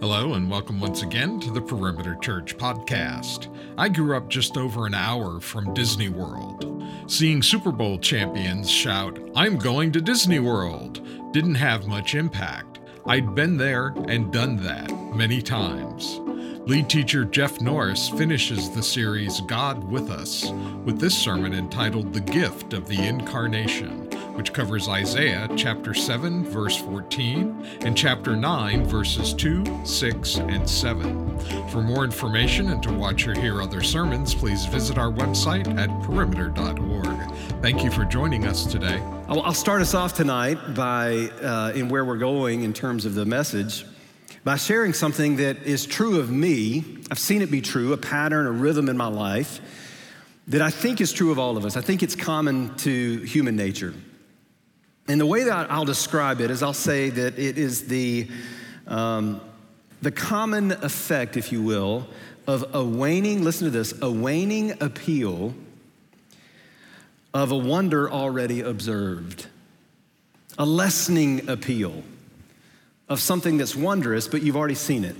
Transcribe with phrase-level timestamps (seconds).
[0.00, 3.52] Hello, and welcome once again to the Perimeter Church podcast.
[3.76, 6.84] I grew up just over an hour from Disney World.
[7.08, 12.78] Seeing Super Bowl champions shout, I'm going to Disney World, didn't have much impact.
[13.06, 16.20] I'd been there and done that many times.
[16.68, 20.48] Lead teacher Jeff Norris finishes the series God with Us
[20.84, 24.07] with this sermon entitled The Gift of the Incarnation
[24.38, 31.38] which covers Isaiah chapter 7, verse 14, and chapter 9, verses 2, 6, and 7.
[31.70, 35.88] For more information and to watch or hear other sermons, please visit our website at
[36.04, 37.32] perimeter.org.
[37.60, 39.02] Thank you for joining us today.
[39.28, 43.24] I'll start us off tonight by, uh, in where we're going in terms of the
[43.24, 43.84] message,
[44.44, 46.98] by sharing something that is true of me.
[47.10, 49.60] I've seen it be true, a pattern, a rhythm in my life
[50.46, 51.76] that I think is true of all of us.
[51.76, 53.94] I think it's common to human nature.
[55.08, 58.28] And the way that I'll describe it is I'll say that it is the,
[58.86, 59.40] um,
[60.02, 62.06] the common effect, if you will,
[62.46, 65.54] of a waning, listen to this, a waning appeal
[67.32, 69.46] of a wonder already observed,
[70.58, 72.02] a lessening appeal
[73.08, 75.16] of something that's wondrous, but you've already seen it.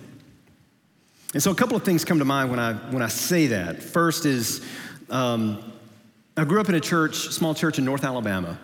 [1.32, 3.82] And so a couple of things come to mind when I, when I say that.
[3.82, 4.64] First is
[5.08, 5.72] um,
[6.36, 8.58] I grew up in a church, small church in North Alabama.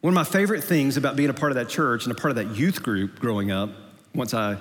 [0.00, 2.30] One of my favorite things about being a part of that church and a part
[2.30, 3.70] of that youth group growing up,
[4.14, 4.58] once I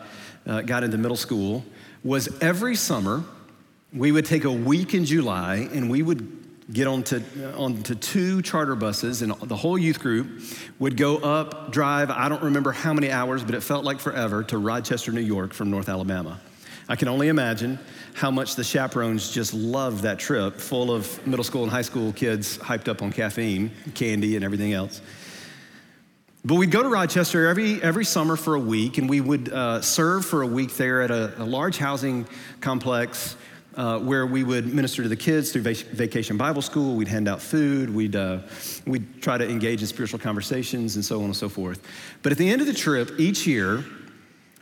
[0.47, 1.63] uh, got into middle school,
[2.03, 3.23] was every summer
[3.93, 7.21] we would take a week in July and we would get onto,
[7.55, 10.41] onto two charter buses, and the whole youth group
[10.79, 14.43] would go up, drive, I don't remember how many hours, but it felt like forever,
[14.45, 16.39] to Rochester, New York from North Alabama.
[16.89, 17.77] I can only imagine
[18.15, 22.11] how much the chaperones just loved that trip, full of middle school and high school
[22.11, 24.99] kids hyped up on caffeine, candy, and everything else.
[26.45, 29.81] But we'd go to Rochester every, every summer for a week, and we would uh,
[29.81, 32.25] serve for a week there at a, a large housing
[32.61, 33.35] complex
[33.75, 36.95] uh, where we would minister to the kids through vac- vacation Bible school.
[36.95, 37.93] We'd hand out food.
[37.93, 38.39] We'd, uh,
[38.85, 41.81] we'd try to engage in spiritual conversations and so on and so forth.
[42.23, 43.83] But at the end of the trip, each year,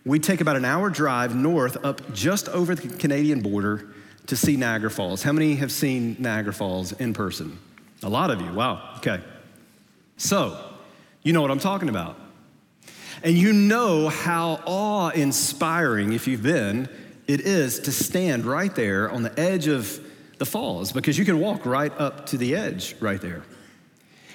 [0.06, 3.94] we'd take about an hour drive north up just over the Canadian border
[4.28, 5.24] to see Niagara Falls.
[5.24, 7.58] How many have seen Niagara Falls in person?
[8.04, 8.52] A lot of you.
[8.52, 8.96] Wow.
[8.98, 9.22] Okay.
[10.18, 10.58] So,
[11.26, 12.18] you know what I'm talking about.
[13.24, 16.88] And you know how awe inspiring, if you've been,
[17.28, 20.00] it is to stand right there on the edge of
[20.38, 23.44] the falls because you can walk right up to the edge right there.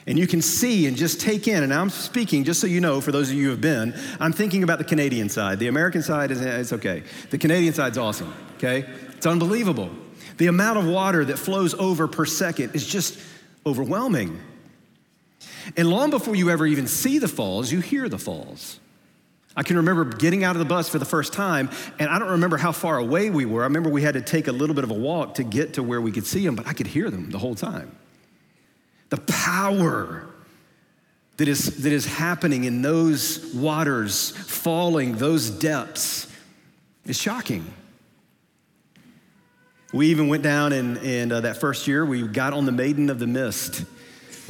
[0.09, 3.01] And you can see and just take in, and I'm speaking, just so you know,
[3.01, 5.61] for those of you who have been, I'm thinking about the Canadian side.
[5.61, 7.05] The American side is it's okay.
[7.31, 8.85] The Canadian side's awesome, okay?
[9.17, 9.91] It's unbelievable.
[10.39, 13.21] The amount of water that flows over per second is just
[13.65, 14.41] overwhelming.
[15.77, 18.81] And long before you ever even see the falls, you hear the falls.
[19.57, 22.31] I can remember getting out of the bus for the first time, and I don't
[22.31, 23.63] remember how far away we were.
[23.63, 25.83] I remember we had to take a little bit of a walk to get to
[25.83, 27.97] where we could see them, but I could hear them the whole time.
[29.09, 30.29] The power
[31.39, 36.29] that is, that is happening in those waters falling, those depths,
[37.07, 37.65] is shocking.
[39.93, 43.11] We even went down, and, and uh, that first year, we got on the Maiden
[43.11, 43.85] of the Mist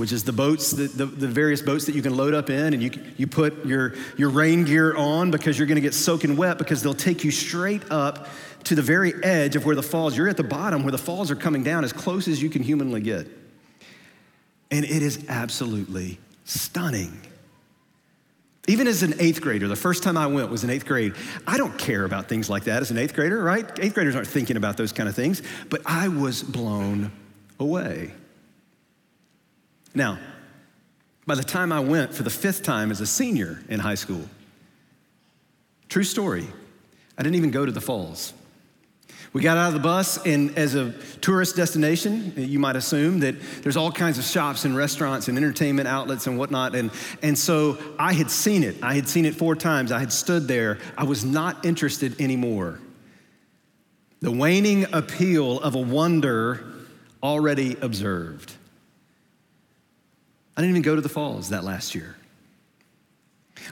[0.00, 2.72] which is the boats, the, the, the, various boats that you can load up in,
[2.72, 6.56] and you, you put your, your rain gear on because you're gonna get soaking wet
[6.56, 8.26] because they'll take you straight up
[8.64, 11.30] to the very edge of where the falls, you're at the bottom where the falls
[11.30, 13.26] are coming down as close as you can humanly get.
[14.70, 17.20] And it is absolutely stunning.
[18.66, 21.14] Even as an eighth grader, the first time I went was in eighth grade.
[21.46, 23.66] I don't care about things like that as an eighth grader, right?
[23.80, 27.12] Eighth graders aren't thinking about those kind of things, but I was blown
[27.58, 28.12] away.
[29.94, 30.18] Now,
[31.26, 34.22] by the time I went for the fifth time as a senior in high school,
[35.88, 36.46] true story,
[37.16, 38.32] I didn't even go to the falls.
[39.32, 40.90] We got out of the bus, and as a
[41.20, 45.86] tourist destination, you might assume that there's all kinds of shops and restaurants and entertainment
[45.86, 46.74] outlets and whatnot.
[46.74, 46.90] And,
[47.22, 48.82] and so I had seen it.
[48.82, 49.92] I had seen it four times.
[49.92, 50.78] I had stood there.
[50.98, 52.80] I was not interested anymore.
[54.20, 56.64] The waning appeal of a wonder
[57.22, 58.52] already observed.
[60.60, 62.16] I didn't even go to the falls that last year.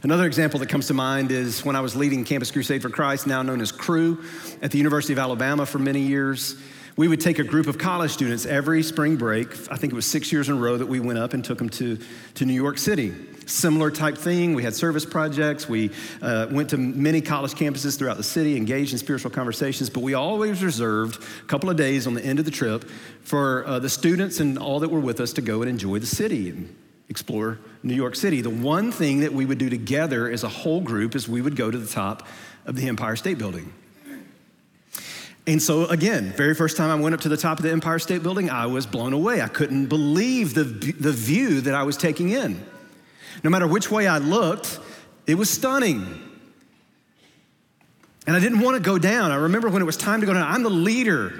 [0.03, 3.27] Another example that comes to mind is when I was leading Campus Crusade for Christ,
[3.27, 4.25] now known as Cru,
[4.63, 6.57] at the University of Alabama for many years.
[6.97, 9.51] We would take a group of college students every spring break.
[9.71, 11.59] I think it was six years in a row that we went up and took
[11.59, 11.99] them to,
[12.37, 13.13] to New York City.
[13.49, 14.53] Similar type thing.
[14.53, 15.67] We had service projects.
[15.67, 15.91] We
[16.21, 20.13] uh, went to many college campuses throughout the city, engaged in spiritual conversations, but we
[20.13, 22.85] always reserved a couple of days on the end of the trip
[23.23, 26.07] for uh, the students and all that were with us to go and enjoy the
[26.07, 26.77] city and
[27.09, 28.43] explore New York City.
[28.43, 31.57] The one thing that we would do together as a whole group is we would
[31.57, 32.27] go to the top
[32.67, 33.73] of the Empire State Building.
[35.47, 37.99] And so, again, very first time I went up to the top of the Empire
[37.99, 39.41] State Building, I was blown away.
[39.41, 42.63] I couldn't believe the, the view that I was taking in.
[43.43, 44.79] No matter which way I looked,
[45.27, 46.23] it was stunning.
[48.27, 49.31] And I didn't want to go down.
[49.31, 51.33] I remember when it was time to go down, I'm the leader.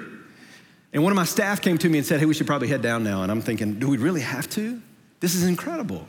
[0.91, 2.81] And one of my staff came to me and said, Hey, we should probably head
[2.81, 3.21] down now.
[3.23, 4.81] And I'm thinking, Do we really have to?
[5.19, 6.07] This is incredible.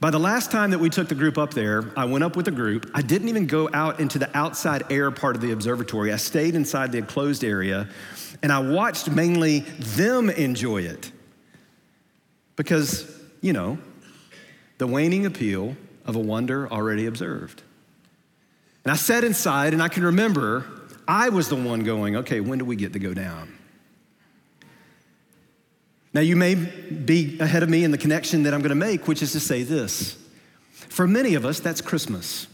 [0.00, 2.44] By the last time that we took the group up there, I went up with
[2.44, 2.90] the group.
[2.94, 6.12] I didn't even go out into the outside air part of the observatory.
[6.12, 7.88] I stayed inside the enclosed area
[8.42, 11.10] and I watched mainly them enjoy it.
[12.56, 13.10] Because,
[13.44, 13.76] you know,
[14.78, 15.76] the waning appeal
[16.06, 17.62] of a wonder already observed.
[18.84, 20.64] And I sat inside and I can remember
[21.06, 23.54] I was the one going, okay, when do we get to go down?
[26.14, 29.06] Now, you may be ahead of me in the connection that I'm going to make,
[29.06, 30.16] which is to say this.
[30.70, 32.46] For many of us, that's Christmas.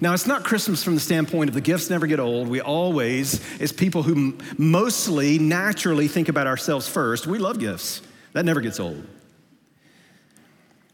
[0.00, 2.48] Now, it's not Christmas from the standpoint of the gifts never get old.
[2.48, 8.02] We always, as people who mostly naturally think about ourselves first, we love gifts.
[8.32, 9.06] That never gets old.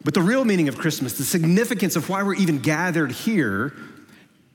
[0.05, 3.73] But the real meaning of Christmas, the significance of why we're even gathered here,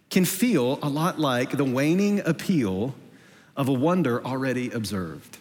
[0.10, 2.96] can feel a lot like the waning appeal
[3.58, 5.38] of a wonder already observed.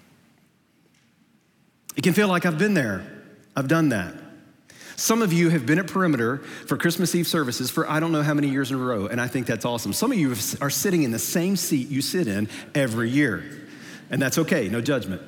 [1.96, 3.06] It can feel like I've been there,
[3.54, 4.14] I've done that.
[4.96, 8.22] Some of you have been at Perimeter for Christmas Eve services for I don't know
[8.22, 9.92] how many years in a row, and I think that's awesome.
[9.92, 13.44] Some of you are sitting in the same seat you sit in every year,
[14.10, 15.22] and that's okay, no judgment.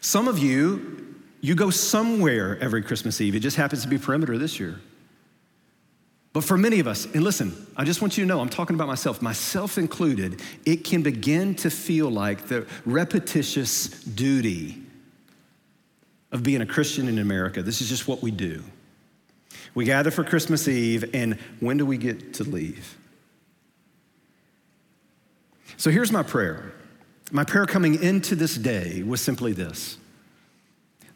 [0.00, 0.97] Some of you,
[1.40, 3.34] you go somewhere every Christmas Eve.
[3.34, 4.80] It just happens to be Perimeter this year.
[6.32, 8.74] But for many of us, and listen, I just want you to know, I'm talking
[8.74, 14.82] about myself, myself included, it can begin to feel like the repetitious duty
[16.30, 17.62] of being a Christian in America.
[17.62, 18.62] This is just what we do.
[19.74, 22.96] We gather for Christmas Eve, and when do we get to leave?
[25.76, 26.72] So here's my prayer.
[27.30, 29.98] My prayer coming into this day was simply this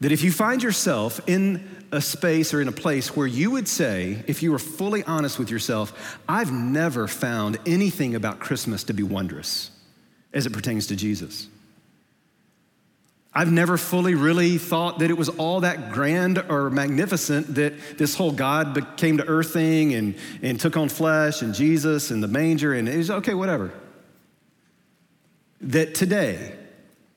[0.02, 3.68] that if you find yourself in a space or in a place where you would
[3.68, 8.94] say, if you were fully honest with yourself, I've never found anything about Christmas to
[8.94, 9.70] be wondrous
[10.32, 11.48] as it pertains to Jesus.
[13.34, 18.14] I've never fully really thought that it was all that grand or magnificent that this
[18.14, 22.28] whole God came to earth thing and, and took on flesh and Jesus and the
[22.28, 23.72] manger and it was okay, whatever.
[25.60, 26.58] That today,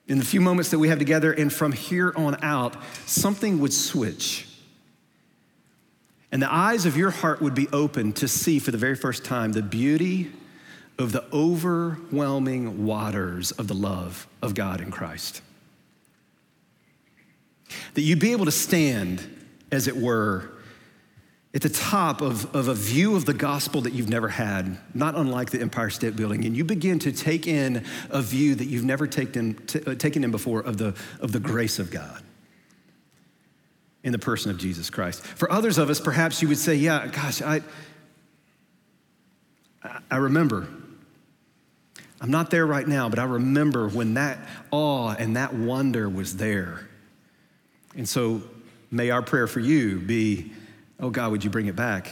[0.07, 2.75] in the few moments that we have together and from here on out,
[3.05, 4.47] something would switch.
[6.31, 9.23] And the eyes of your heart would be open to see for the very first
[9.23, 10.31] time the beauty
[10.99, 15.41] of the overwhelming waters of the love of God in Christ.
[17.95, 19.21] That you'd be able to stand,
[19.71, 20.51] as it were,
[21.55, 25.15] at the top of, of a view of the gospel that you've never had, not
[25.15, 28.83] unlike the Empire State Building, and you begin to take in a view that you've
[28.83, 32.21] never taken, t- uh, taken in before of the, of the grace of God
[34.03, 35.23] in the person of Jesus Christ.
[35.23, 37.61] For others of us, perhaps you would say, Yeah, gosh, I,
[40.11, 40.67] I remember.
[42.19, 44.39] I'm not there right now, but I remember when that
[44.71, 46.87] awe and that wonder was there.
[47.95, 48.41] And so
[48.91, 50.51] may our prayer for you be,
[50.99, 52.09] oh God, would you bring it back?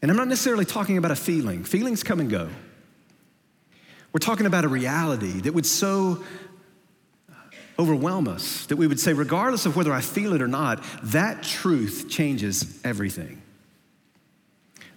[0.00, 2.48] And I'm not necessarily talking about a feeling, feelings come and go.
[4.12, 6.22] We're talking about a reality that would so
[7.78, 11.42] overwhelm us, that we would say, regardless of whether I feel it or not, that
[11.42, 13.40] truth changes everything.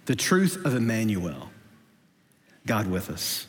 [0.04, 1.50] The truth of Emmanuel,
[2.66, 3.46] God with us.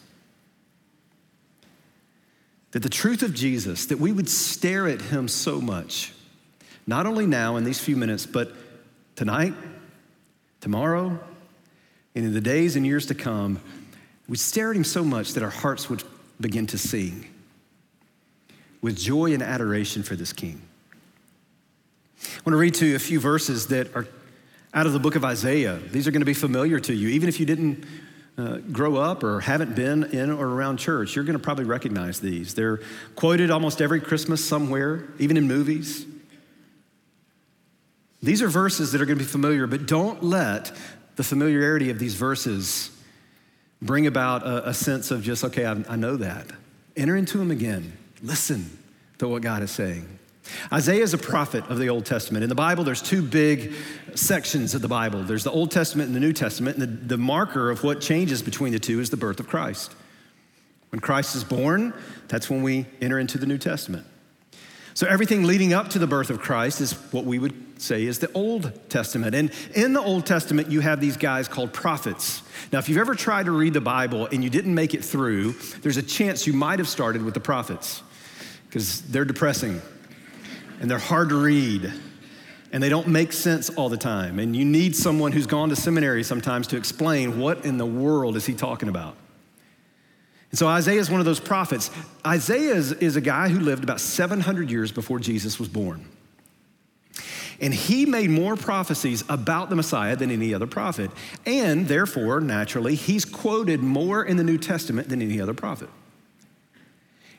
[2.71, 6.13] That the truth of Jesus, that we would stare at him so much,
[6.87, 8.53] not only now in these few minutes, but
[9.15, 9.53] tonight,
[10.61, 11.19] tomorrow,
[12.15, 13.59] and in the days and years to come,
[14.27, 16.03] we stare at him so much that our hearts would
[16.39, 17.27] begin to sing
[18.81, 20.61] with joy and adoration for this king.
[22.23, 24.07] I want to read to you a few verses that are
[24.73, 25.77] out of the book of Isaiah.
[25.77, 27.09] These are going to be familiar to you.
[27.09, 27.85] Even if you didn't
[28.37, 32.19] uh, grow up or haven't been in or around church, you're going to probably recognize
[32.19, 32.53] these.
[32.53, 32.81] They're
[33.15, 36.05] quoted almost every Christmas somewhere, even in movies.
[38.21, 40.71] These are verses that are going to be familiar, but don't let
[41.15, 42.91] the familiarity of these verses
[43.81, 46.47] bring about a, a sense of just, okay, I, I know that.
[46.95, 47.95] Enter into them again.
[48.23, 48.77] Listen
[49.19, 50.17] to what God is saying.
[50.71, 52.43] Isaiah is a prophet of the Old Testament.
[52.43, 53.73] In the Bible, there's two big
[54.15, 56.77] sections of the Bible there's the Old Testament and the New Testament.
[56.77, 59.93] And the, the marker of what changes between the two is the birth of Christ.
[60.89, 61.93] When Christ is born,
[62.29, 64.07] that's when we enter into the New Testament.
[64.93, 68.19] So everything leading up to the birth of Christ is what we would say is
[68.19, 69.35] the Old Testament.
[69.35, 72.41] And in the Old Testament, you have these guys called prophets.
[72.71, 75.53] Now, if you've ever tried to read the Bible and you didn't make it through,
[75.81, 78.01] there's a chance you might have started with the prophets
[78.67, 79.81] because they're depressing
[80.79, 81.91] and they're hard to read
[82.71, 84.39] and they don't make sense all the time.
[84.39, 88.35] And you need someone who's gone to seminary sometimes to explain what in the world
[88.35, 89.15] is he talking about.
[90.51, 91.91] And so Isaiah is one of those prophets.
[92.25, 96.05] Isaiah is, is a guy who lived about 700 years before Jesus was born.
[97.59, 101.09] And he made more prophecies about the Messiah than any other prophet.
[101.45, 105.89] And therefore, naturally, he's quoted more in the New Testament than any other prophet.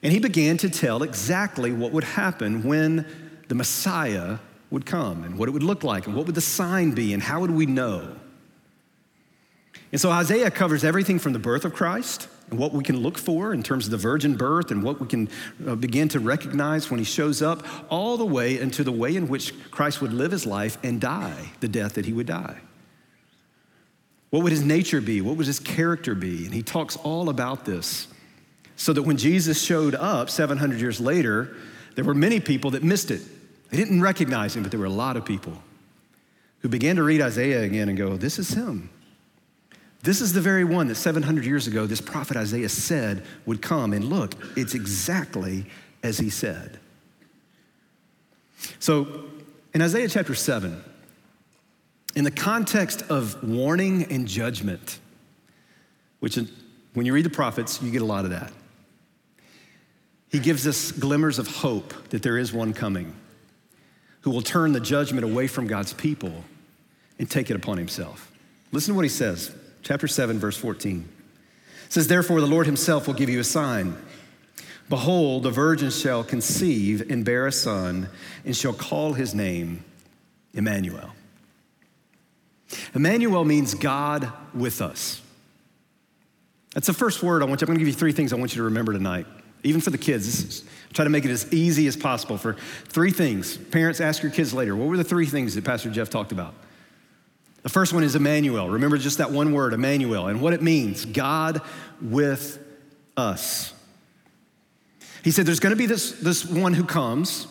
[0.02, 3.06] And he began to tell exactly what would happen when
[3.48, 4.38] the Messiah
[4.70, 7.22] would come and what it would look like and what would the sign be and
[7.22, 8.16] how would we know.
[9.90, 13.18] And so Isaiah covers everything from the birth of Christ and what we can look
[13.18, 15.28] for in terms of the virgin birth and what we can
[15.66, 19.28] uh, begin to recognize when he shows up, all the way into the way in
[19.28, 22.60] which Christ would live his life and die, the death that he would die.
[24.30, 25.20] What would his nature be?
[25.20, 26.44] What would his character be?
[26.44, 28.08] And he talks all about this.
[28.76, 31.56] So that when Jesus showed up 700 years later,
[31.96, 33.22] there were many people that missed it.
[33.70, 35.54] They didn't recognize him, but there were a lot of people
[36.60, 38.90] who began to read Isaiah again and go, This is him.
[40.02, 43.92] This is the very one that 700 years ago this prophet Isaiah said would come.
[43.92, 45.66] And look, it's exactly
[46.02, 46.78] as he said.
[48.78, 49.24] So,
[49.74, 50.82] in Isaiah chapter 7,
[52.16, 54.98] in the context of warning and judgment,
[56.20, 56.38] which
[56.94, 58.52] when you read the prophets, you get a lot of that.
[60.30, 63.14] He gives us glimmers of hope that there is one coming
[64.22, 66.44] who will turn the judgment away from God's people
[67.18, 68.30] and take it upon himself.
[68.72, 69.54] Listen to what he says
[69.88, 71.08] chapter 7, verse 14.
[71.86, 73.96] It says, Therefore, the Lord himself will give you a sign.
[74.90, 78.10] Behold, the virgin shall conceive and bear a son,
[78.44, 79.82] and shall call his name
[80.52, 81.14] Emmanuel.
[82.94, 85.22] Emmanuel means God with us.
[86.74, 87.64] That's the first word I want you.
[87.64, 89.26] I'm going to give you three things I want you to remember tonight,
[89.62, 90.64] even for the kids.
[90.92, 92.56] try to make it as easy as possible for
[92.88, 93.56] three things.
[93.56, 94.76] Parents, ask your kids later.
[94.76, 96.52] What were the three things that Pastor Jeff talked about?
[97.62, 98.68] The first one is Emmanuel.
[98.68, 101.60] Remember just that one word, Emmanuel, and what it means God
[102.00, 102.64] with
[103.16, 103.74] us.
[105.24, 107.46] He said, There's going to be this, this one who comes,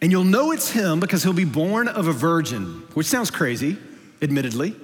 [0.00, 3.76] and you'll know it's him because he'll be born of a virgin, which sounds crazy,
[4.22, 4.74] admittedly.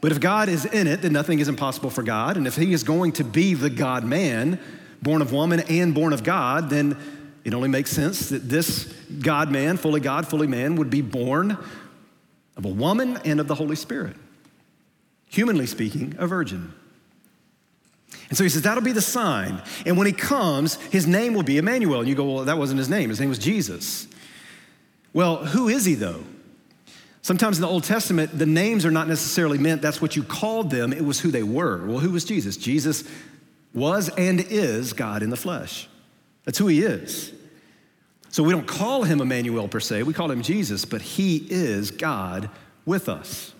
[0.00, 2.36] But if God is in it, then nothing is impossible for God.
[2.36, 4.58] And if he is going to be the God man,
[5.00, 6.96] born of woman and born of God, then
[7.44, 8.84] it only makes sense that this
[9.20, 11.56] God man, fully God, fully man, would be born
[12.56, 14.16] of a woman and of the Holy Spirit.
[15.28, 16.72] Humanly speaking, a virgin.
[18.28, 19.62] And so he says, that'll be the sign.
[19.86, 22.00] And when he comes, his name will be Emmanuel.
[22.00, 23.08] And you go, well, that wasn't his name.
[23.08, 24.06] His name was Jesus.
[25.12, 26.22] Well, who is he though?
[27.22, 30.70] Sometimes in the Old Testament, the names are not necessarily meant that's what you called
[30.70, 31.86] them, it was who they were.
[31.86, 32.56] Well, who was Jesus?
[32.56, 33.04] Jesus
[33.72, 35.88] was and is God in the flesh.
[36.44, 37.32] That's who he is.
[38.32, 41.90] So we don't call him Emmanuel per se, we call him Jesus, but he is
[41.90, 42.50] God
[42.86, 43.52] with us.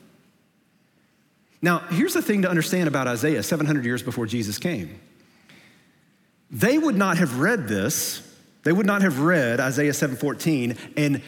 [1.61, 4.99] Now, here's the thing to understand about Isaiah 700 years before Jesus came.
[6.51, 8.23] They would not have read this,
[8.63, 11.21] they would not have read Isaiah 7:14 and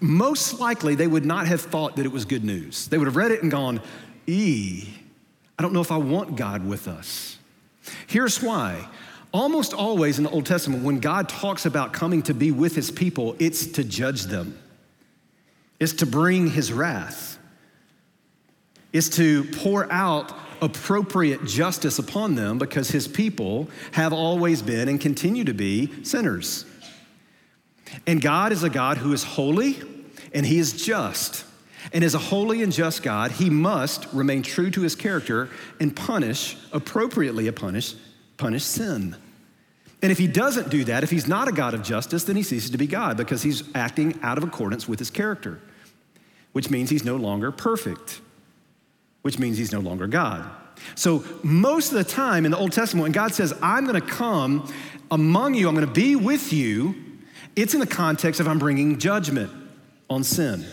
[0.00, 2.88] most likely they would not have thought that it was good news.
[2.88, 3.80] They would have read it and gone,
[4.26, 4.88] "Ee,
[5.58, 7.38] I don't know if I want God with us."
[8.06, 8.88] Here's why.
[9.32, 12.90] Almost always in the Old Testament, when God talks about coming to be with his
[12.90, 14.58] people, it's to judge them,
[15.80, 17.38] it's to bring his wrath,
[18.92, 25.00] it's to pour out appropriate justice upon them because his people have always been and
[25.00, 26.64] continue to be sinners.
[28.06, 29.82] And God is a God who is holy
[30.32, 31.44] and he is just.
[31.92, 35.94] And as a holy and just God, he must remain true to his character and
[35.94, 37.94] punish, appropriately punish,
[38.42, 39.14] punish sin.
[40.02, 42.42] And if he doesn't do that, if he's not a God of justice, then he
[42.42, 45.60] ceases to be God because he's acting out of accordance with his character,
[46.50, 48.20] which means he's no longer perfect,
[49.22, 50.50] which means he's no longer God.
[50.96, 54.06] So, most of the time in the Old Testament, when God says, I'm going to
[54.06, 54.68] come
[55.12, 56.96] among you, I'm going to be with you,
[57.54, 59.52] it's in the context of I'm bringing judgment
[60.10, 60.64] on sin.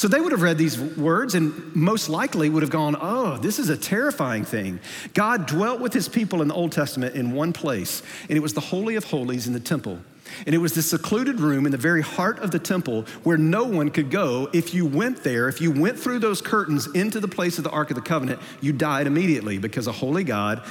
[0.00, 3.58] So they would have read these words and most likely would have gone, Oh, this
[3.58, 4.80] is a terrifying thing.
[5.12, 8.54] God dwelt with his people in the Old Testament in one place, and it was
[8.54, 9.98] the Holy of Holies in the temple.
[10.46, 13.64] And it was the secluded room in the very heart of the temple where no
[13.64, 14.48] one could go.
[14.54, 17.70] If you went there, if you went through those curtains into the place of the
[17.70, 20.64] Ark of the Covenant, you died immediately because a holy God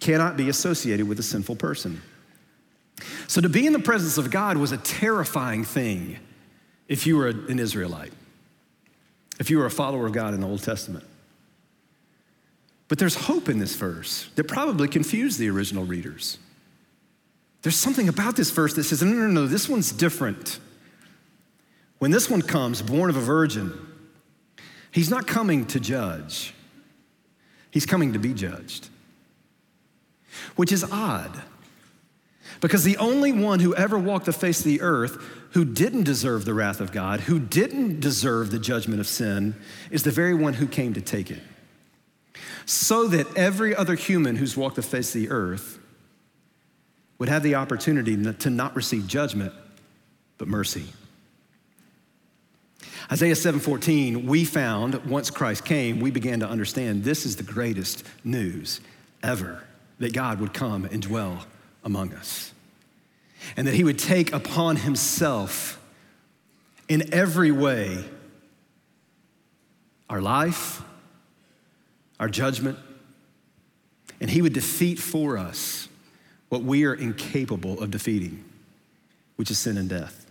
[0.00, 2.02] cannot be associated with a sinful person.
[3.28, 6.18] So to be in the presence of God was a terrifying thing.
[6.88, 8.12] if you were an Israelite,
[9.38, 11.04] if you were a follower of God in the Old Testament.
[12.88, 16.38] But there's hope in this verse that probably confused the original readers.
[17.62, 20.58] There's something about this verse that says, no, no, no, this one's different.
[21.98, 23.72] When this one comes, born of a virgin,
[24.90, 26.52] he's not coming to judge,
[27.70, 28.88] he's coming to be judged.
[30.56, 31.42] Which is odd,
[32.60, 35.22] because the only one who ever walked the face of the earth
[35.52, 39.54] who didn't deserve the wrath of God, who didn't deserve the judgment of sin,
[39.90, 41.42] is the very one who came to take it.
[42.64, 45.78] So that every other human who's walked the face of the earth
[47.18, 49.52] would have the opportunity to not receive judgment,
[50.38, 50.86] but mercy.
[53.10, 58.04] Isaiah 7:14, we found once Christ came, we began to understand this is the greatest
[58.24, 58.80] news
[59.22, 59.64] ever
[59.98, 61.46] that God would come and dwell
[61.84, 62.52] among us.
[63.56, 65.80] And that he would take upon himself
[66.88, 68.04] in every way
[70.08, 70.82] our life,
[72.20, 72.78] our judgment,
[74.20, 75.88] and he would defeat for us
[76.50, 78.44] what we are incapable of defeating,
[79.36, 80.26] which is sin and death.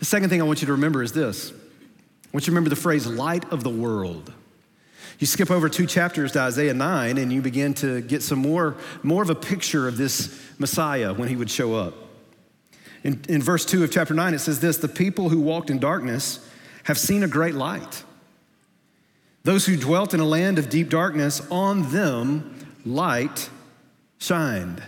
[0.00, 1.54] The second thing I want you to remember is this I
[2.32, 4.32] want you to remember the phrase light of the world.
[5.18, 8.76] You skip over two chapters to Isaiah 9 and you begin to get some more,
[9.02, 11.94] more of a picture of this Messiah when he would show up.
[13.02, 15.78] In, in verse 2 of chapter 9, it says this The people who walked in
[15.78, 16.46] darkness
[16.84, 18.04] have seen a great light.
[19.42, 23.50] Those who dwelt in a land of deep darkness, on them light
[24.18, 24.82] shined.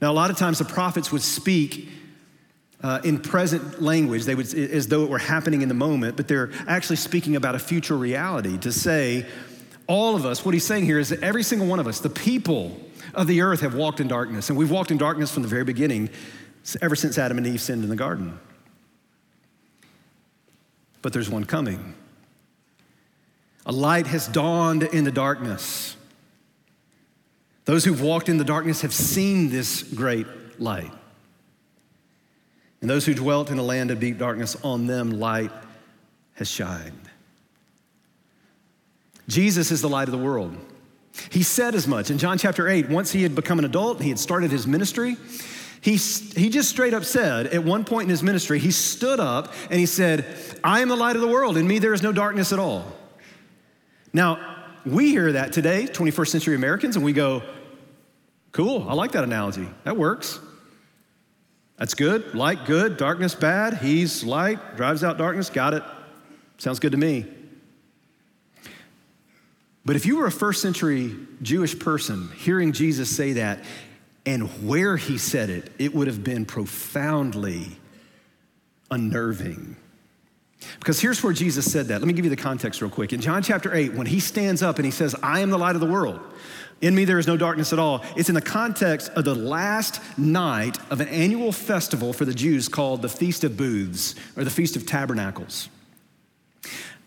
[0.00, 1.88] Now, a lot of times the prophets would speak
[2.82, 6.28] uh, in present language, they would, as though it were happening in the moment, but
[6.28, 9.26] they're actually speaking about a future reality to say,
[9.88, 12.10] all of us, what he's saying here is that every single one of us, the
[12.10, 12.78] people
[13.14, 14.50] of the earth, have walked in darkness.
[14.50, 16.10] And we've walked in darkness from the very beginning,
[16.82, 18.38] ever since Adam and Eve sinned in the garden.
[21.00, 21.94] But there's one coming.
[23.64, 25.96] A light has dawned in the darkness.
[27.64, 30.26] Those who've walked in the darkness have seen this great
[30.60, 30.92] light.
[32.80, 35.50] And those who dwelt in a land of deep darkness, on them light
[36.34, 37.07] has shined.
[39.28, 40.56] Jesus is the light of the world.
[41.30, 42.88] He said as much in John chapter 8.
[42.88, 45.16] Once he had become an adult, he had started his ministry.
[45.80, 49.52] He, he just straight up said at one point in his ministry, he stood up
[49.70, 50.24] and he said,
[50.64, 51.56] I am the light of the world.
[51.56, 52.84] In me there is no darkness at all.
[54.12, 57.42] Now, we hear that today, 21st century Americans, and we go,
[58.52, 59.68] Cool, I like that analogy.
[59.84, 60.40] That works.
[61.76, 62.34] That's good.
[62.34, 62.96] Light, good.
[62.96, 63.74] Darkness, bad.
[63.74, 65.50] He's light, drives out darkness.
[65.50, 65.82] Got it.
[66.56, 67.26] Sounds good to me.
[69.88, 73.60] But if you were a first century Jewish person hearing Jesus say that,
[74.26, 77.68] and where he said it, it would have been profoundly
[78.90, 79.78] unnerving.
[80.78, 82.02] Because here's where Jesus said that.
[82.02, 83.14] Let me give you the context real quick.
[83.14, 85.74] In John chapter 8, when he stands up and he says, I am the light
[85.74, 86.20] of the world,
[86.82, 88.04] in me there is no darkness at all.
[88.14, 92.68] It's in the context of the last night of an annual festival for the Jews
[92.68, 95.70] called the Feast of Booths or the Feast of Tabernacles.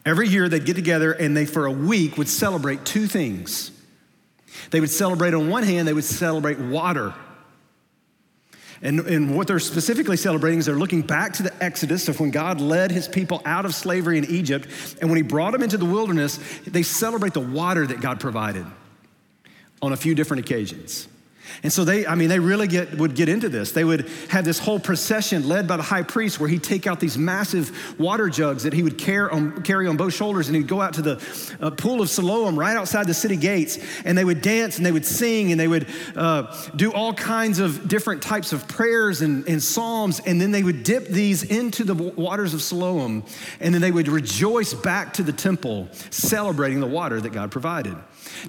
[0.06, 3.72] Every year they'd get together and they, for a week, would celebrate two things.
[4.72, 7.14] They would celebrate, on one hand, they would celebrate water.
[8.82, 12.32] And, and what they're specifically celebrating is they're looking back to the Exodus of when
[12.32, 14.68] God led his people out of slavery in Egypt.
[15.00, 18.66] And when he brought them into the wilderness, they celebrate the water that God provided
[19.84, 21.08] on a few different occasions.
[21.64, 23.72] And so they, I mean, they really get, would get into this.
[23.72, 27.00] They would have this whole procession led by the high priest where he'd take out
[27.00, 30.68] these massive water jugs that he would carry on, carry on both shoulders and he'd
[30.68, 34.26] go out to the uh, pool of Siloam right outside the city gates and they
[34.26, 38.22] would dance and they would sing and they would uh, do all kinds of different
[38.22, 42.54] types of prayers and, and psalms and then they would dip these into the waters
[42.54, 43.24] of Siloam
[43.60, 47.96] and then they would rejoice back to the temple celebrating the water that God provided.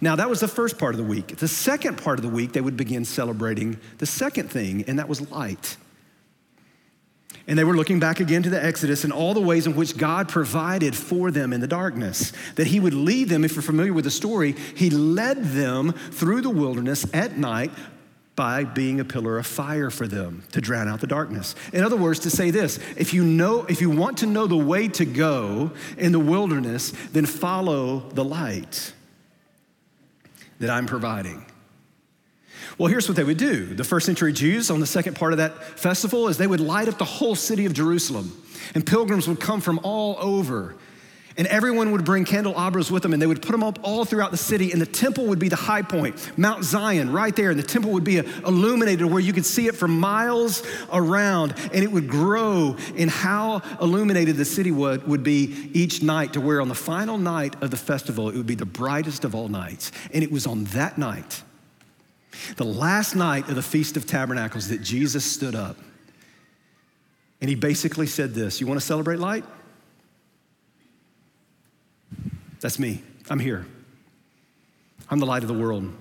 [0.00, 1.36] Now, that was the first part of the week.
[1.36, 5.09] The second part of the week, they would begin celebrating the second thing, and that
[5.09, 5.76] was light.
[7.46, 9.96] And they were looking back again to the Exodus and all the ways in which
[9.96, 12.33] God provided for them in the darkness.
[12.55, 16.42] That He would lead them, if you're familiar with the story, He led them through
[16.42, 17.72] the wilderness at night
[18.37, 21.55] by being a pillar of fire for them to drown out the darkness.
[21.72, 24.57] In other words, to say this if you know, if you want to know the
[24.57, 28.92] way to go in the wilderness, then follow the light
[30.61, 31.44] that I'm providing.
[32.78, 33.66] Well, here's what they would do.
[33.66, 36.88] The first century Jews on the second part of that festival is they would light
[36.88, 38.32] up the whole city of Jerusalem,
[38.74, 40.76] and pilgrims would come from all over.
[41.37, 44.32] And everyone would bring candelabras with them, and they would put them up all throughout
[44.32, 44.70] the city.
[44.70, 47.50] And the temple would be the high point, Mount Zion, right there.
[47.50, 51.54] And the temple would be uh, illuminated where you could see it for miles around.
[51.72, 56.40] And it would grow in how illuminated the city would, would be each night, to
[56.40, 59.48] where on the final night of the festival, it would be the brightest of all
[59.48, 59.90] nights.
[60.12, 61.42] And it was on that night,
[62.57, 65.77] the last night of the Feast of Tabernacles, that Jesus stood up.
[67.40, 69.45] And he basically said this You want to celebrate light?
[72.61, 73.03] That's me.
[73.29, 73.66] I'm here.
[75.11, 75.92] I'm the light of the world.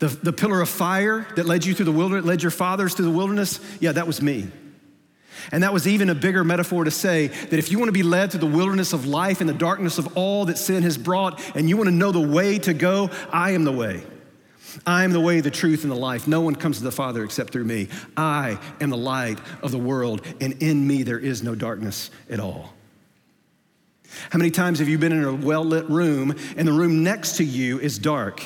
[0.00, 3.06] The, the pillar of fire that led you through the wilderness, led your fathers through
[3.06, 4.48] the wilderness, yeah, that was me.
[5.52, 8.02] And that was even a bigger metaphor to say that if you want to be
[8.02, 11.40] led through the wilderness of life and the darkness of all that sin has brought,
[11.56, 14.02] and you want to know the way to go, I am the way.
[14.86, 16.26] I am the way, the truth, and the life.
[16.26, 17.88] No one comes to the Father except through me.
[18.16, 22.40] I am the light of the world, and in me there is no darkness at
[22.40, 22.72] all.
[24.30, 27.36] How many times have you been in a well lit room and the room next
[27.36, 28.42] to you is dark?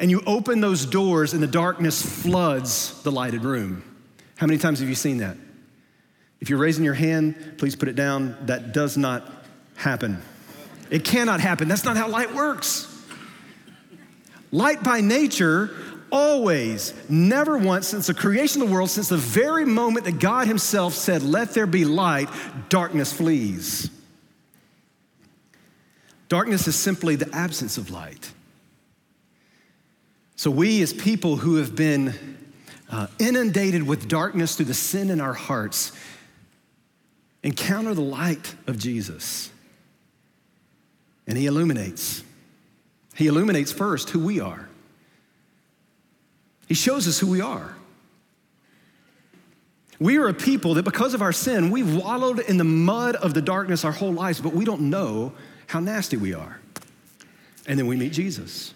[0.00, 3.82] And you open those doors and the darkness floods the lighted room.
[4.36, 5.36] How many times have you seen that?
[6.40, 8.36] If you're raising your hand, please put it down.
[8.46, 9.30] That does not
[9.76, 10.22] happen.
[10.90, 11.68] It cannot happen.
[11.68, 12.91] That's not how light works.
[14.52, 15.70] Light by nature
[16.12, 20.46] always, never once since the creation of the world, since the very moment that God
[20.46, 22.28] Himself said, Let there be light,
[22.68, 23.90] darkness flees.
[26.28, 28.30] Darkness is simply the absence of light.
[30.36, 32.14] So, we as people who have been
[32.90, 35.92] uh, inundated with darkness through the sin in our hearts
[37.42, 39.50] encounter the light of Jesus.
[41.26, 42.22] And He illuminates.
[43.14, 44.68] He illuminates first who we are,
[46.68, 47.76] He shows us who we are.
[49.98, 53.34] We are a people that, because of our sin, we've wallowed in the mud of
[53.34, 55.32] the darkness our whole lives, but we don't know
[55.68, 56.58] how nasty we are.
[57.68, 58.74] And then we meet Jesus.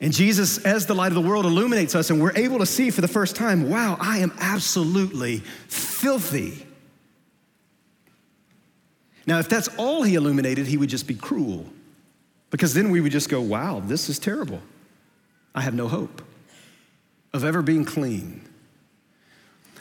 [0.00, 2.90] And Jesus, as the light of the world, illuminates us, and we're able to see
[2.90, 6.64] for the first time wow, I am absolutely filthy.
[9.26, 11.66] Now, if that's all he illuminated, he would just be cruel.
[12.52, 14.60] Because then we would just go, wow, this is terrible.
[15.54, 16.22] I have no hope
[17.32, 18.42] of ever being clean.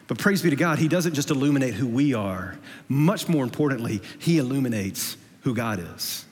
[0.07, 2.57] But praise be to God, he doesn't just illuminate who we are.
[2.87, 6.25] Much more importantly, he illuminates who God is.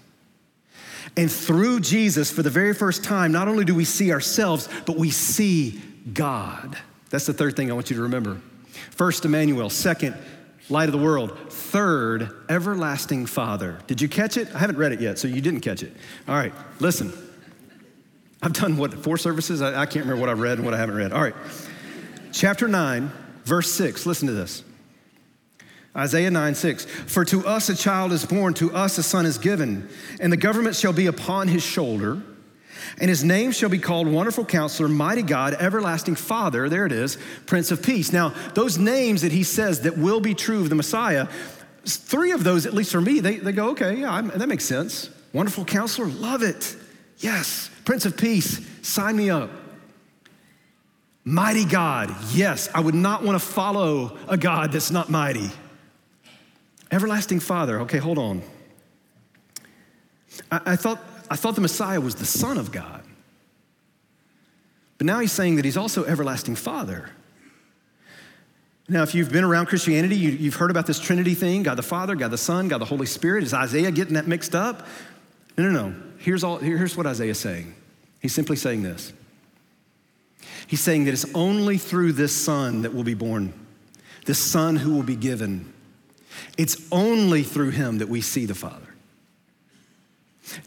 [1.18, 4.98] And through Jesus, for the very first time, not only do we see ourselves, but
[4.98, 5.82] we see
[6.14, 6.78] God.
[7.10, 8.40] That's the third thing I want you to remember.
[8.92, 9.70] First, Emmanuel.
[9.70, 10.16] Second,
[10.70, 11.38] light of the world.
[11.50, 13.80] Third, everlasting Father.
[13.88, 14.54] Did you catch it?
[14.54, 15.94] I haven't read it yet, so you didn't catch it.
[16.28, 17.12] All right, listen.
[18.42, 19.62] I've done what, four services?
[19.62, 21.12] I, I can't remember what I've read and what I haven't read.
[21.12, 21.36] All right.
[22.32, 23.12] Chapter 9,
[23.44, 24.06] verse 6.
[24.06, 24.64] Listen to this.
[25.96, 26.86] Isaiah 9, 6.
[26.86, 29.90] For to us a child is born, to us a son is given,
[30.22, 32.22] and the government shall be upon his shoulder,
[33.00, 36.70] and his name shall be called Wonderful Counselor, Mighty God, Everlasting Father.
[36.70, 38.12] There it is, Prince of Peace.
[38.12, 41.28] Now, those names that he says that will be true of the Messiah,
[41.86, 44.66] three of those, at least for me, they, they go, okay, yeah, I'm, that makes
[44.66, 45.10] sense.
[45.34, 46.76] Wonderful Counselor, love it.
[47.20, 47.70] Yes.
[47.86, 49.50] Prince of Peace, sign me up.
[51.24, 55.52] Mighty God, yes, I would not want to follow a God that's not mighty.
[56.92, 57.82] Everlasting Father.
[57.82, 58.42] Okay, hold on.
[60.52, 61.00] I, I, thought,
[61.30, 63.04] I thought the Messiah was the Son of God.
[64.98, 67.10] But now he's saying that he's also everlasting Father.
[68.88, 71.84] Now, if you've been around Christianity, you, have heard about this Trinity thing God the
[71.84, 73.44] Father, God the Son, God the Holy Spirit.
[73.44, 74.88] Is Isaiah getting that mixed up?
[75.58, 75.96] No, no, no.
[76.18, 77.76] Here's, all, here's what Isaiah is saying.
[78.22, 79.14] He's simply saying this.
[80.68, 83.54] He's saying that it's only through this Son that will be born,
[84.26, 85.74] this Son who will be given
[86.58, 88.89] it's only through him that we see the Father.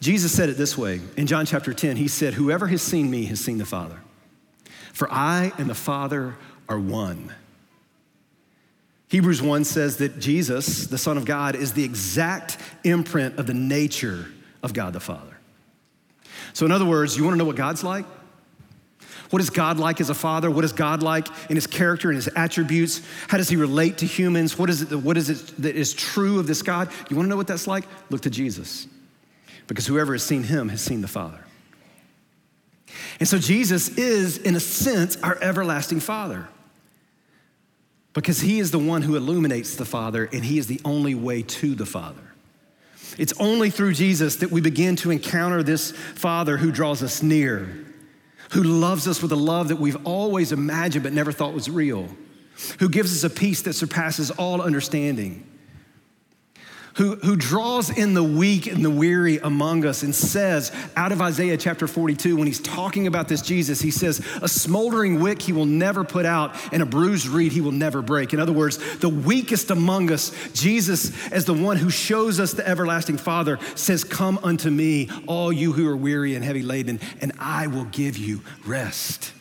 [0.01, 1.97] Jesus said it this way in John chapter 10.
[1.97, 4.01] He said, Whoever has seen me has seen the Father.
[4.93, 6.37] For I and the Father
[6.69, 7.33] are one.
[9.09, 13.55] Hebrews 1 says that Jesus, the Son of God, is the exact imprint of the
[13.55, 14.27] nature
[14.63, 15.37] of God the Father.
[16.55, 18.07] So, in other words, you want to know what God's like?
[19.31, 20.51] What is God like as a father?
[20.51, 23.01] What is God like in his character and his attributes?
[23.29, 24.59] How does he relate to humans?
[24.59, 26.91] What is it, what is it that is true of this God?
[27.09, 27.85] You want to know what that's like?
[28.11, 28.87] Look to Jesus.
[29.73, 31.41] Because whoever has seen him has seen the Father.
[33.19, 36.49] And so Jesus is, in a sense, our everlasting Father.
[38.13, 41.43] Because he is the one who illuminates the Father, and he is the only way
[41.43, 42.21] to the Father.
[43.17, 47.87] It's only through Jesus that we begin to encounter this Father who draws us near
[48.53, 52.07] who loves us with a love that we've always imagined but never thought was real,
[52.79, 55.47] who gives us a peace that surpasses all understanding,
[56.95, 61.23] who, who draws in the weak and the weary among us and says, out of
[61.23, 65.53] Isaiah chapter 42, when he's talking about this Jesus, he says, A smoldering wick he
[65.53, 68.33] will never put out, and a bruised reed he will never break.
[68.33, 72.67] In other words, the weakest among us, Jesus, as the one who shows us the
[72.67, 77.33] everlasting Father, says, Come unto me, all you who are weary and heavy laden, and
[77.39, 79.33] I will give you rest.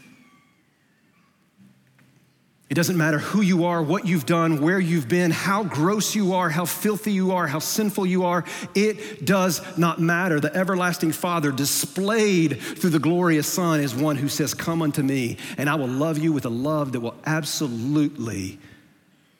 [2.71, 6.31] It doesn't matter who you are, what you've done, where you've been, how gross you
[6.35, 8.45] are, how filthy you are, how sinful you are.
[8.73, 10.39] It does not matter.
[10.39, 15.35] The everlasting Father, displayed through the glorious Son, is one who says, Come unto me,
[15.57, 18.57] and I will love you with a love that will absolutely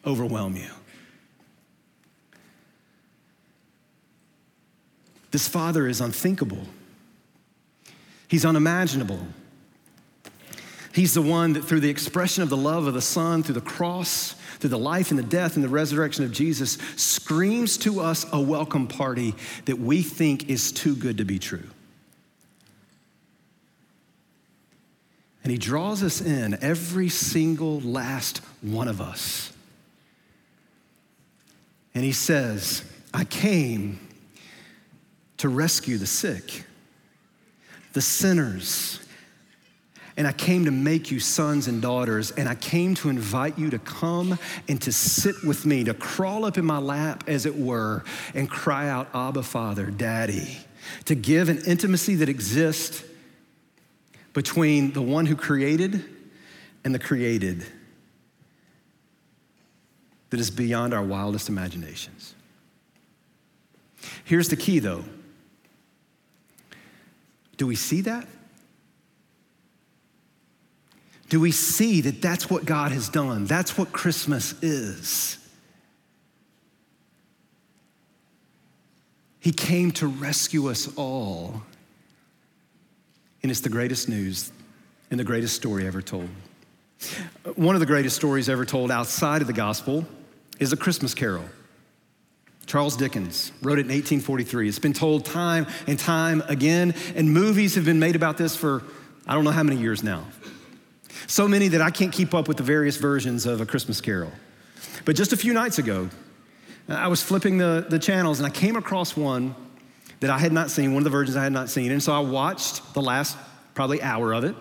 [0.06, 0.70] overwhelm you.
[5.32, 6.68] This Father is unthinkable,
[8.28, 9.26] He's unimaginable.
[10.94, 13.62] He's the one that, through the expression of the love of the Son, through the
[13.62, 18.26] cross, through the life and the death and the resurrection of Jesus, screams to us
[18.34, 19.34] a welcome party
[19.66, 21.68] that we think is too good to be true.
[25.44, 29.54] And He draws us in, every single last one of us.
[31.96, 34.00] And He says, I came
[35.38, 36.66] to rescue the sick,
[37.94, 39.00] the sinners
[40.18, 43.70] and I came to make you sons and daughters, and I came to invite you
[43.70, 47.56] to come and to sit with me, to crawl up in my lap, as it
[47.56, 50.58] were, and cry out, Abba, Father, Daddy,
[51.06, 53.04] to give an intimacy that exists
[54.34, 56.04] between the one who created
[56.84, 57.66] and the created
[60.30, 62.34] that is beyond our wildest imaginations.
[64.24, 65.04] Here's the key, though.
[67.58, 68.26] Do we see that?
[71.32, 73.46] Do we see that that's what God has done?
[73.46, 75.38] That's what Christmas is.
[79.40, 81.64] He came to rescue us all.
[83.42, 84.52] And it's the greatest news
[85.10, 86.28] and the greatest story ever told.
[87.56, 90.06] One of the greatest stories ever told outside of the gospel
[90.60, 91.46] is A Christmas Carol.
[92.66, 94.68] Charles Dickens wrote it in 1843.
[94.68, 98.84] It's been told time and time again, and movies have been made about this for
[99.26, 100.26] I don't know how many years now.
[101.28, 104.32] So many that I can't keep up with the various versions of A Christmas Carol.
[105.06, 106.10] But just a few nights ago,
[106.88, 109.56] I was flipping the, the channels and I came across one
[110.20, 111.92] that I had not seen, one of the versions I had not seen.
[111.92, 113.38] And so I watched the last
[113.74, 114.56] probably hour of it.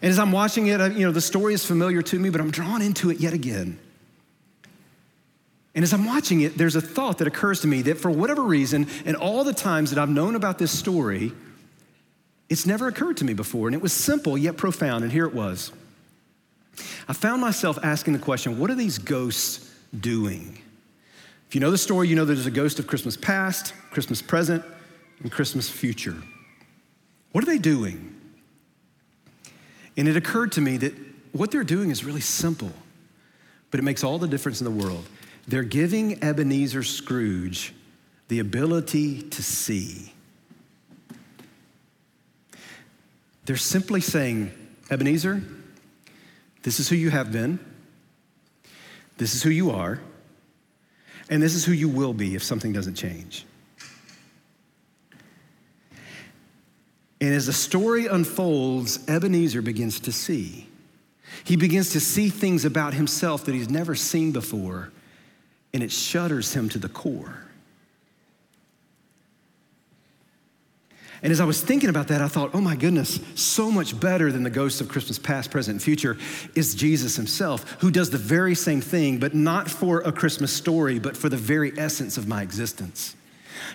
[0.00, 2.40] And as I'm watching it, uh, you know, the story is familiar to me, but
[2.40, 3.78] I'm drawn into it yet again.
[5.74, 8.42] And as I'm watching it, there's a thought that occurs to me that for whatever
[8.42, 11.32] reason, and all the times that I've known about this story,
[12.48, 15.34] it's never occurred to me before, and it was simple yet profound, and here it
[15.34, 15.72] was.
[17.08, 20.58] I found myself asking the question what are these ghosts doing?
[21.48, 24.64] If you know the story, you know there's a ghost of Christmas past, Christmas present,
[25.22, 26.16] and Christmas future.
[27.32, 28.14] What are they doing?
[29.96, 30.94] And it occurred to me that
[31.32, 32.72] what they're doing is really simple,
[33.70, 35.04] but it makes all the difference in the world.
[35.46, 37.74] They're giving Ebenezer Scrooge
[38.28, 40.12] the ability to see.
[43.48, 44.52] They're simply saying,
[44.90, 45.42] Ebenezer,
[46.64, 47.58] this is who you have been,
[49.16, 50.00] this is who you are,
[51.30, 53.46] and this is who you will be if something doesn't change.
[57.22, 60.68] And as the story unfolds, Ebenezer begins to see.
[61.42, 64.92] He begins to see things about himself that he's never seen before,
[65.72, 67.47] and it shudders him to the core.
[71.22, 74.30] And as I was thinking about that, I thought, oh my goodness, so much better
[74.30, 76.16] than the ghosts of Christmas past, present, and future
[76.54, 80.98] is Jesus himself, who does the very same thing, but not for a Christmas story,
[80.98, 83.16] but for the very essence of my existence.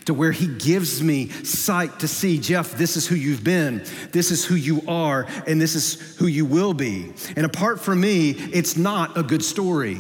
[0.05, 4.31] To where he gives me sight to see, Jeff, this is who you've been, this
[4.31, 7.11] is who you are, and this is who you will be.
[7.35, 9.99] And apart from me, it's not a good story.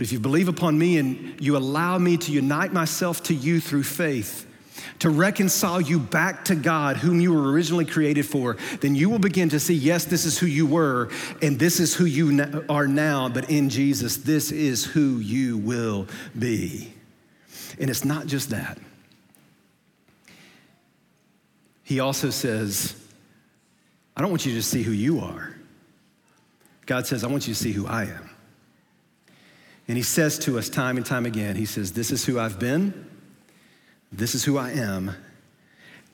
[0.00, 3.60] But if you believe upon me and you allow me to unite myself to you
[3.60, 4.46] through faith,
[5.00, 9.18] to reconcile you back to God, whom you were originally created for, then you will
[9.18, 11.10] begin to see, yes, this is who you were,
[11.42, 16.06] and this is who you are now, but in Jesus, this is who you will
[16.38, 16.94] be.
[17.78, 18.78] And it's not just that.
[21.82, 22.96] He also says,
[24.16, 25.54] I don't want you to see who you are.
[26.86, 28.29] God says, I want you to see who I am.
[29.90, 32.60] And he says to us time and time again, he says, This is who I've
[32.60, 33.10] been,
[34.12, 35.16] this is who I am,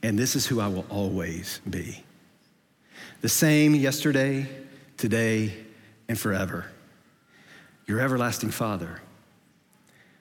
[0.02, 2.02] and this is who I will always be.
[3.20, 4.48] The same yesterday,
[4.96, 5.52] today,
[6.08, 6.72] and forever.
[7.86, 9.02] Your everlasting Father,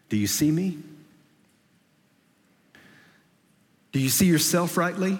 [0.09, 0.77] Do you see me?
[3.93, 5.17] Do you see yourself rightly?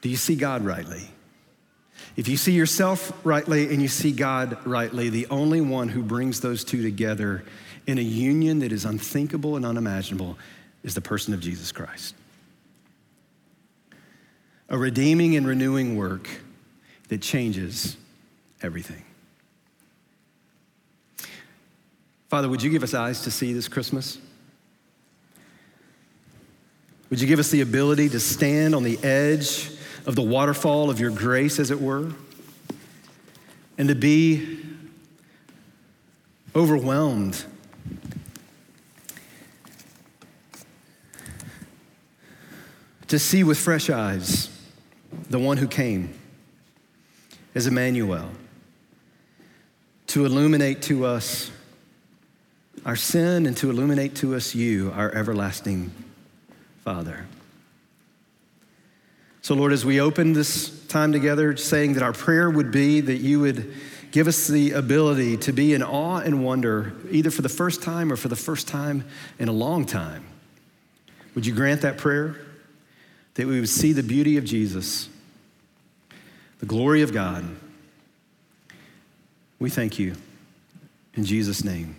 [0.00, 1.11] Do you see God rightly?
[2.16, 6.40] If you see yourself rightly and you see God rightly, the only one who brings
[6.40, 7.44] those two together
[7.86, 10.38] in a union that is unthinkable and unimaginable
[10.84, 12.14] is the person of Jesus Christ.
[14.68, 16.28] A redeeming and renewing work
[17.08, 17.96] that changes
[18.62, 19.04] everything.
[22.28, 24.18] Father, would you give us eyes to see this Christmas?
[27.10, 29.70] Would you give us the ability to stand on the edge
[30.06, 32.12] of the waterfall of your grace, as it were,
[33.78, 34.58] and to be
[36.54, 37.44] overwhelmed
[43.08, 44.48] to see with fresh eyes
[45.30, 46.12] the one who came
[47.54, 48.30] as Emmanuel
[50.06, 51.50] to illuminate to us
[52.84, 55.92] our sin and to illuminate to us you, our everlasting
[56.84, 57.26] Father.
[59.42, 63.16] So, Lord, as we open this time together, saying that our prayer would be that
[63.16, 63.74] you would
[64.10, 68.12] give us the ability to be in awe and wonder, either for the first time
[68.12, 69.04] or for the first time
[69.38, 70.24] in a long time.
[71.34, 72.36] Would you grant that prayer?
[73.34, 75.08] that we would see the beauty of Jesus,
[76.58, 77.44] the glory of God.
[79.58, 80.14] We thank you.
[81.14, 81.96] In Jesus' name,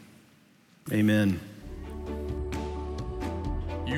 [0.92, 1.40] amen.